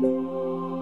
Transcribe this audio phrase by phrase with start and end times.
[0.00, 0.75] Wie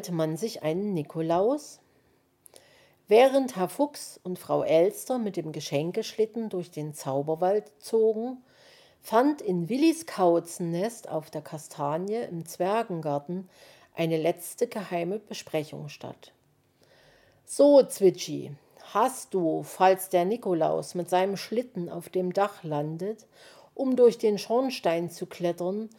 [0.00, 1.78] angelt man sich einen Nikolaus?
[3.06, 8.38] Während Herr Fuchs und Frau Elster mit dem Geschenkeschlitten durch den Zauberwald zogen,
[9.02, 13.50] fand in Willis Kauzennest auf der Kastanie im Zwergengarten
[13.94, 16.32] eine letzte geheime Besprechung statt.
[17.44, 18.52] So, Zwitschi,
[18.94, 23.26] hast du, falls der Nikolaus mit seinem Schlitten auf dem Dach landet,
[23.74, 25.90] um durch den Schornstein zu klettern,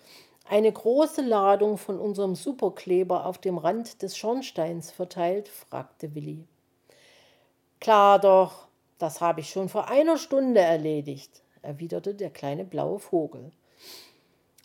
[0.46, 5.48] eine große Ladung von unserem Superkleber auf dem Rand des Schornsteins verteilt?
[5.48, 6.48] fragte Willi.
[7.80, 8.68] Klar doch,
[8.98, 13.52] das habe ich schon vor einer Stunde erledigt, erwiderte der kleine blaue Vogel.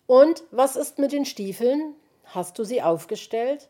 [0.06, 1.94] Und was ist mit den Stiefeln?
[2.24, 3.68] Hast du sie aufgestellt?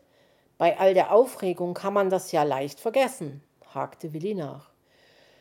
[0.57, 4.71] Bei all der Aufregung kann man das ja leicht vergessen, hakte Willi nach.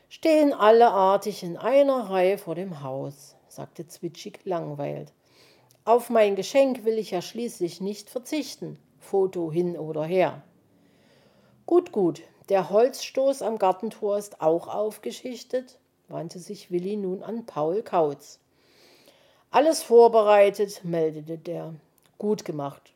[0.08, 5.12] Stehen alle artig in einer Reihe vor dem Haus, sagte Zwitschig langweilt.
[5.86, 8.76] Auf mein Geschenk will ich ja schließlich nicht verzichten.
[8.98, 10.42] Foto hin oder her.
[11.64, 17.84] Gut, gut, der Holzstoß am Gartentor ist auch aufgeschichtet, wandte sich Willi nun an Paul
[17.84, 18.40] Kautz.
[19.52, 21.72] Alles vorbereitet, meldete der.
[22.18, 22.92] Gut gemacht.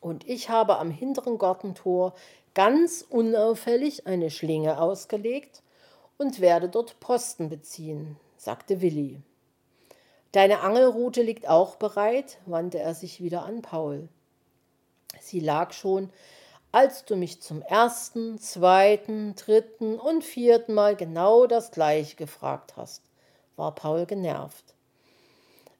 [0.00, 2.12] Und ich habe am hinteren Gartentor
[2.54, 5.62] ganz unauffällig eine Schlinge ausgelegt
[6.18, 9.22] und werde dort Posten beziehen, sagte Willi.
[10.34, 14.08] Deine Angelrute liegt auch bereit, wandte er sich wieder an Paul.
[15.20, 16.10] Sie lag schon,
[16.72, 23.04] als du mich zum ersten, zweiten, dritten und vierten Mal genau das gleiche gefragt hast,
[23.54, 24.74] war Paul genervt.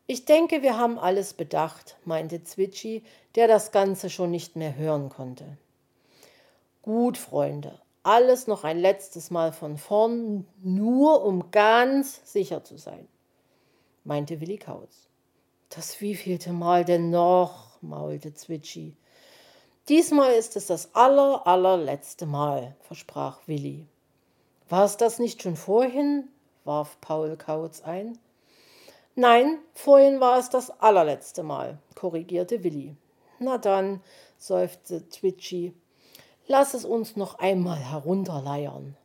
[0.07, 3.03] Ich denke, wir haben alles bedacht, meinte Zwitschi,
[3.35, 5.59] der das Ganze schon nicht mehr hören konnte.
[6.81, 13.09] Gut, Freunde, alles noch ein letztes Mal von vorn, nur um ganz sicher zu sein
[14.05, 15.09] meinte Willi Kautz.
[15.71, 17.83] Das wievielte Mal denn noch?
[17.83, 18.97] maulte Zwitschi.
[19.89, 23.87] Diesmal ist es das aller, allerletzte Mal, versprach Willi.
[24.69, 26.29] War es das nicht schon vorhin?
[26.65, 28.19] warf Paul Kautz ein.
[29.15, 32.97] Nein, vorhin war es das allerletzte Mal, korrigierte Willi.
[33.39, 34.01] Na dann,
[34.39, 35.75] seufzte Twitchy,
[36.47, 38.97] lass es uns noch einmal herunterleiern.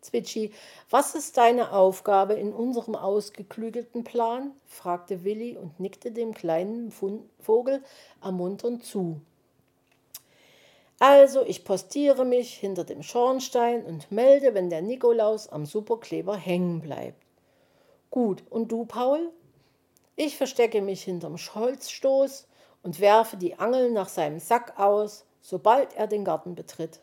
[0.00, 0.52] Zwitschi,
[0.88, 4.52] was ist deine Aufgabe in unserem ausgeklügelten Plan?
[4.66, 6.92] fragte Willi und nickte dem kleinen
[7.38, 7.82] Vogel
[8.22, 9.20] ermunternd zu.
[10.98, 16.80] Also, ich postiere mich hinter dem Schornstein und melde, wenn der Nikolaus am Superkleber hängen
[16.80, 17.22] bleibt.
[18.10, 19.30] Gut, und du, Paul?
[20.16, 22.46] Ich verstecke mich hinterm Holzstoß
[22.82, 27.00] und werfe die Angel nach seinem Sack aus, sobald er den Garten betritt.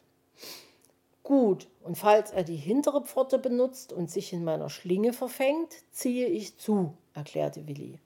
[1.28, 6.26] Gut, und falls er die hintere Pforte benutzt und sich in meiner Schlinge verfängt, ziehe
[6.28, 8.00] ich zu, erklärte Willi.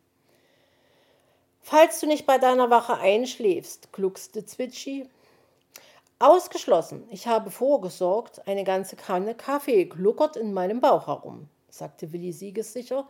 [1.62, 5.08] Falls du nicht bei deiner Wache einschläfst, gluckste Zwitschi.
[6.18, 12.32] Ausgeschlossen, ich habe vorgesorgt, eine ganze Kanne Kaffee gluckert in meinem Bauch herum, sagte Willi
[12.32, 13.08] siegessicher.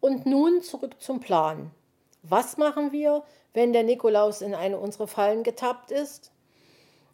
[0.00, 1.70] Und nun zurück zum Plan.
[2.24, 3.22] Was machen wir,
[3.54, 6.32] wenn der Nikolaus in eine unserer Fallen getappt ist?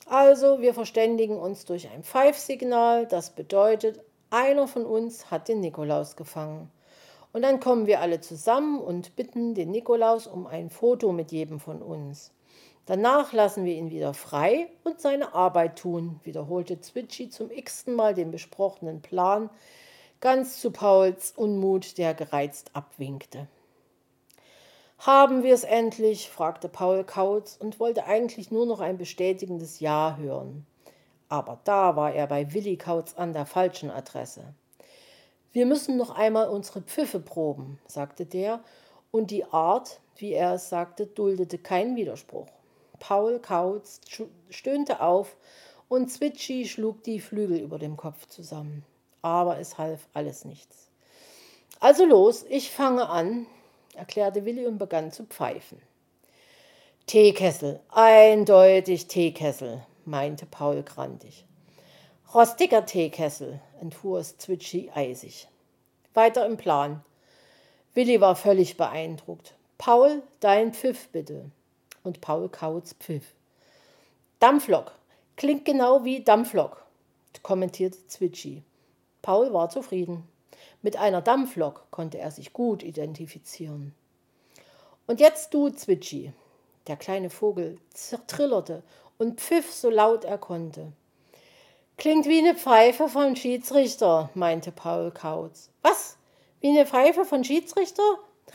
[0.07, 6.17] Also, wir verständigen uns durch ein Pfeifsignal, das bedeutet, einer von uns hat den Nikolaus
[6.17, 6.71] gefangen.
[7.33, 11.61] Und dann kommen wir alle zusammen und bitten den Nikolaus um ein Foto mit jedem
[11.61, 12.33] von uns.
[12.87, 18.13] Danach lassen wir ihn wieder frei und seine Arbeit tun, wiederholte Zwitschi zum x-ten Mal
[18.13, 19.51] den besprochenen Plan,
[20.21, 23.47] ganz zu Pauls Unmut, der gereizt abwinkte.
[25.05, 26.31] Haben wir es endlich?
[26.31, 30.65] fragte Paul Kautz und wollte eigentlich nur noch ein bestätigendes Ja hören.
[31.29, 34.55] Aber da war er bei Willi Kautz an der falschen Adresse.
[35.51, 38.61] Wir müssen noch einmal unsere Pfiffe proben, sagte der,
[39.11, 42.47] und die Art, wie er es sagte, duldete keinen Widerspruch.
[43.01, 44.01] Paul Kautz
[44.51, 45.37] stöhnte auf
[45.89, 48.85] und Zwitschi schlug die Flügel über dem Kopf zusammen.
[49.21, 50.93] Aber es half alles nichts.
[51.81, 53.49] Also los, ich fange an,
[53.95, 55.81] erklärte Willi und begann zu pfeifen.
[57.07, 61.45] Teekessel, eindeutig Teekessel, meinte Paul grantig.
[62.35, 65.49] Rostiger Teekessel, entfuhr es Zwitschi eisig.
[66.15, 67.05] Weiter im Plan.
[67.95, 69.55] Willi war völlig beeindruckt.
[69.79, 71.51] Paul, dein Pfiff bitte.
[72.05, 73.35] Und Paul Kautz pfiff.
[74.39, 74.93] Dampflok,
[75.37, 76.85] klingt genau wie Dampflok,
[77.43, 78.63] kommentierte Zwitschi.
[79.21, 80.27] Paul war zufrieden.
[80.83, 83.95] Mit einer Dampflok konnte er sich gut identifizieren.
[85.07, 86.33] Und jetzt du, Zwitschi.
[86.89, 87.79] Der kleine Vogel
[88.27, 88.83] trillerte
[89.17, 90.93] und pfiff so laut er konnte.
[91.97, 95.71] Klingt wie eine Pfeife von Schiedsrichter, meinte Paul Kautz.
[95.83, 96.17] Was?
[96.61, 98.03] Wie eine Pfeife von Schiedsrichter?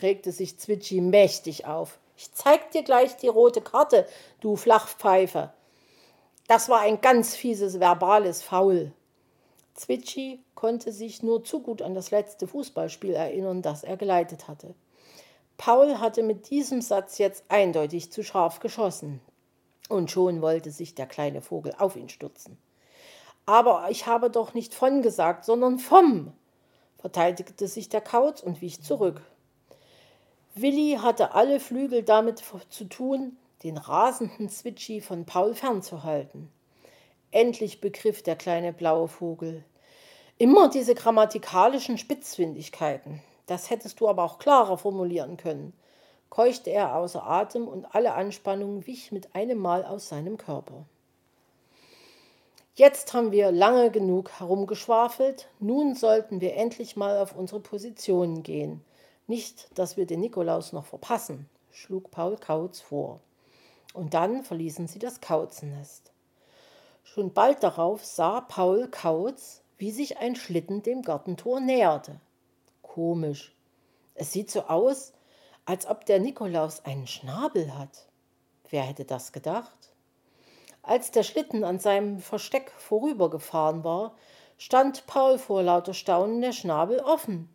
[0.02, 1.98] regte sich Zwitschi mächtig auf.
[2.18, 4.06] Ich zeig dir gleich die rote Karte,
[4.42, 5.54] du Flachpfeife.
[6.48, 8.92] Das war ein ganz fieses verbales Faul.
[9.78, 14.74] Zwitschi konnte sich nur zu gut an das letzte Fußballspiel erinnern, das er geleitet hatte.
[15.58, 19.22] Paul hatte mit diesem Satz jetzt eindeutig zu scharf geschossen.
[19.88, 22.58] Und schon wollte sich der kleine Vogel auf ihn stürzen.
[23.46, 26.34] Aber ich habe doch nicht von gesagt, sondern vom,
[26.98, 29.22] verteidigte sich der Kauz und wich zurück.
[30.56, 36.52] Willi hatte alle Flügel damit zu tun, den rasenden Zwitschi von Paul fernzuhalten.
[37.38, 39.64] Endlich begriff der kleine blaue Vogel.
[40.40, 43.22] Immer diese grammatikalischen Spitzfindigkeiten.
[43.46, 45.74] Das hättest du aber auch klarer formulieren können,
[46.32, 50.88] keuchte er außer Atem und alle Anspannung wich mit einem Mal aus seinem Körper.
[52.74, 58.84] Jetzt haben wir lange genug herumgeschwafelt, nun sollten wir endlich mal auf unsere Positionen gehen.
[59.28, 63.20] Nicht, dass wir den Nikolaus noch verpassen, schlug Paul Kautz vor.
[63.94, 66.12] Und dann verließen sie das Kauzennest.
[67.14, 72.20] Schon bald darauf sah Paul Kautz, wie sich ein Schlitten dem Gartentor näherte.
[72.82, 73.56] Komisch.
[74.14, 75.14] Es sieht so aus,
[75.66, 78.10] als ob der Nikolaus einen Schnabel hat.
[78.70, 79.94] Wer hätte das gedacht?
[80.84, 84.16] Als der Schlitten an seinem Versteck vorübergefahren war,
[84.58, 87.50] stand Paul vor lauter Staunen der Schnabel offen.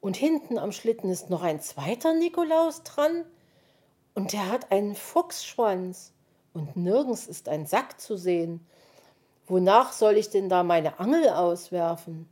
[0.00, 3.24] Und hinten am Schlitten ist noch ein zweiter Nikolaus dran.
[4.14, 6.12] Und der hat einen Fuchsschwanz.
[6.58, 8.66] Und nirgends ist ein Sack zu sehen.
[9.46, 12.28] Wonach soll ich denn da meine Angel auswerfen?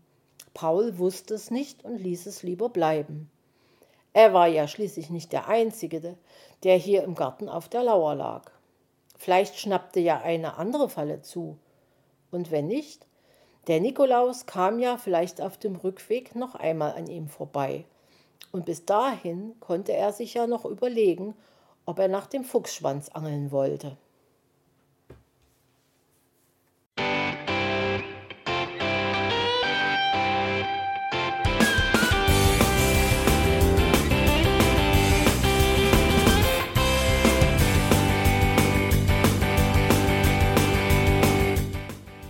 [0.52, 3.30] Paul wusste es nicht und ließ es lieber bleiben.
[4.12, 6.16] Er war ja schließlich nicht der Einzige,
[6.64, 8.50] der hier im Garten auf der Lauer lag.
[9.16, 11.56] Vielleicht schnappte ja eine andere Falle zu.
[12.32, 13.06] Und wenn nicht,
[13.68, 17.84] der Nikolaus kam ja vielleicht auf dem Rückweg noch einmal an ihm vorbei.
[18.50, 21.36] Und bis dahin konnte er sich ja noch überlegen,
[21.84, 23.96] ob er nach dem Fuchsschwanz angeln wollte.